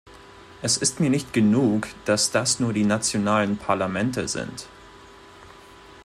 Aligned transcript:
Es 0.63 0.77
ist 0.77 0.99
mir 0.99 1.11
nicht 1.11 1.31
genug, 1.31 1.87
dass 2.05 2.31
das 2.31 2.59
nur 2.59 2.73
die 2.73 2.85
nationalen 2.85 3.57
Parlamente 3.57 4.27
sind. 4.27 4.65